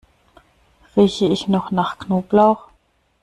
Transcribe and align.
Rieche 0.97 1.27
ich 1.27 1.47
noch 1.47 1.69
nach 1.69 1.99
Knoblauch? 1.99 2.69